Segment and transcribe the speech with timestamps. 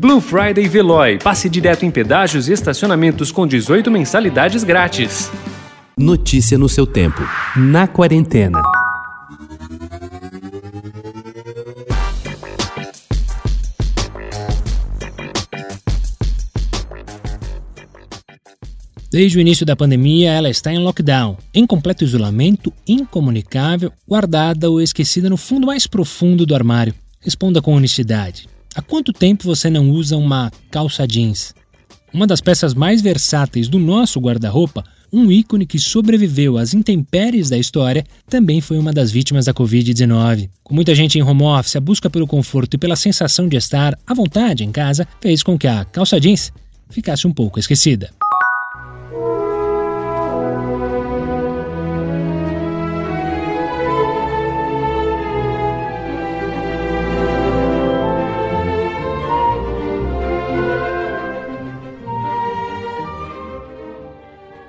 [0.00, 1.18] Blue Friday Veloy.
[1.18, 5.28] Passe direto em pedágios e estacionamentos com 18 mensalidades grátis.
[5.96, 7.20] Notícia no seu tempo.
[7.56, 8.62] Na quarentena.
[19.10, 24.80] Desde o início da pandemia, ela está em lockdown, em completo isolamento, incomunicável, guardada ou
[24.80, 26.94] esquecida no fundo mais profundo do armário.
[27.20, 28.48] Responda com honestidade.
[28.78, 31.52] Há quanto tempo você não usa uma calça jeans?
[32.14, 37.58] Uma das peças mais versáteis do nosso guarda-roupa, um ícone que sobreviveu às intempéries da
[37.58, 40.48] história, também foi uma das vítimas da Covid-19.
[40.62, 43.98] Com muita gente em home office, a busca pelo conforto e pela sensação de estar
[44.06, 46.52] à vontade em casa fez com que a calça jeans
[46.88, 48.10] ficasse um pouco esquecida.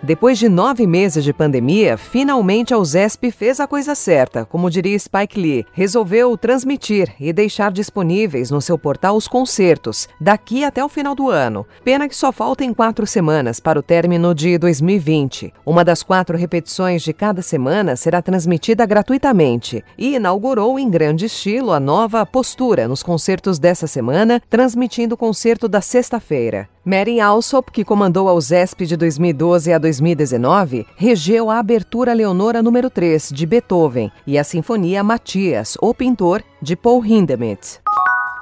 [0.10, 4.98] Depois de nove meses de pandemia, finalmente a USESP fez a coisa certa, como diria
[4.98, 5.66] Spike Lee.
[5.72, 11.30] Resolveu transmitir e deixar disponíveis no seu portal os concertos, daqui até o final do
[11.30, 11.64] ano.
[11.84, 15.54] Pena que só faltem quatro semanas para o término de 2020.
[15.64, 21.72] Uma das quatro repetições de cada semana será transmitida gratuitamente e inaugurou em grande estilo
[21.72, 26.68] a nova postura nos concertos dessa semana, transmitindo o concerto da sexta-feira.
[26.86, 32.90] Mary Alsop, que comandou a USESP de 2012 a 2019, regeu a abertura Leonora número
[32.90, 37.80] 3 de Beethoven e a Sinfonia Matias, o Pintor, de Paul Hindemith.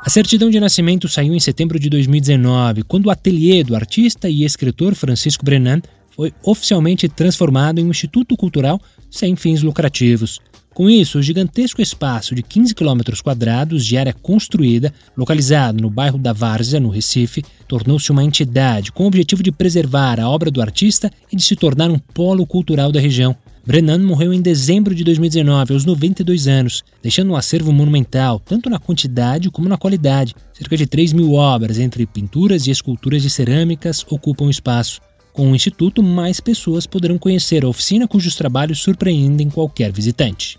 [0.04, 4.44] A certidão de nascimento saiu em setembro de 2019, quando o ateliê do artista e
[4.44, 5.82] escritor Francisco Brenan
[6.16, 8.80] foi oficialmente transformado em um instituto cultural
[9.10, 10.40] sem fins lucrativos.
[10.78, 16.20] Com isso, o gigantesco espaço de 15 km quadrados de área construída, localizado no bairro
[16.20, 20.62] da Várzea, no Recife, tornou-se uma entidade com o objetivo de preservar a obra do
[20.62, 23.36] artista e de se tornar um polo cultural da região.
[23.66, 28.78] Brennan morreu em dezembro de 2019, aos 92 anos, deixando um acervo monumental, tanto na
[28.78, 30.36] quantidade como na qualidade.
[30.54, 35.02] Cerca de 3 mil obras, entre pinturas e esculturas de cerâmicas, ocupam o espaço.
[35.34, 40.58] Com o Instituto, mais pessoas poderão conhecer a oficina cujos trabalhos surpreendem qualquer visitante.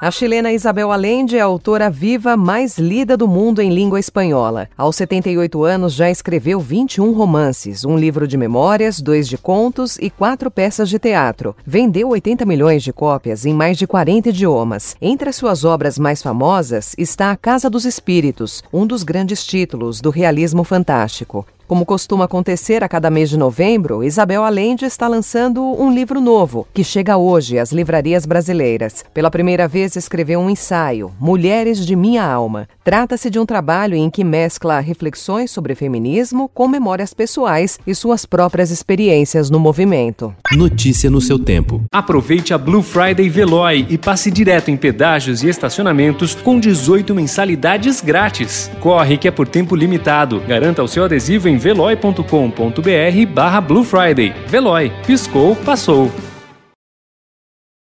[0.00, 4.68] A chilena Isabel Allende é a autora viva mais lida do mundo em língua espanhola.
[4.78, 10.08] Aos 78 anos, já escreveu 21 romances, um livro de memórias, dois de contos e
[10.08, 11.56] quatro peças de teatro.
[11.66, 14.94] Vendeu 80 milhões de cópias em mais de 40 idiomas.
[15.02, 20.00] Entre as suas obras mais famosas está A Casa dos Espíritos, um dos grandes títulos
[20.00, 21.44] do realismo fantástico.
[21.68, 26.66] Como costuma acontecer a cada mês de novembro, Isabel Allende está lançando um livro novo,
[26.72, 29.04] que chega hoje às livrarias brasileiras.
[29.12, 32.66] Pela primeira vez escreveu um ensaio, Mulheres de Minha Alma.
[32.82, 38.24] Trata-se de um trabalho em que mescla reflexões sobre feminismo com memórias pessoais e suas
[38.24, 40.34] próprias experiências no movimento.
[40.52, 41.84] Notícia no seu tempo.
[41.92, 48.00] Aproveite a Blue Friday Veloy e passe direto em pedágios e estacionamentos com 18 mensalidades
[48.00, 48.70] grátis.
[48.80, 50.40] Corre que é por tempo limitado.
[50.48, 54.32] Garanta o seu adesivo em veloy.com.br barra Blue Friday.
[54.46, 54.92] Veloy.
[55.06, 56.10] Piscou, passou.